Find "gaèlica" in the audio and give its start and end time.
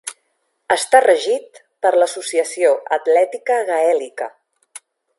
3.73-4.33